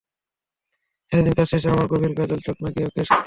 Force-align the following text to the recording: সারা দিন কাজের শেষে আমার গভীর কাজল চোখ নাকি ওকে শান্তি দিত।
সারা 1.11 1.21
দিন 1.21 1.33
কাজের 1.33 1.49
শেষে 1.51 1.67
আমার 1.69 1.87
গভীর 1.87 2.13
কাজল 2.17 2.39
চোখ 2.39 2.57
নাকি 2.63 2.79
ওকে 2.83 3.01
শান্তি 3.01 3.09
দিত। 3.09 3.19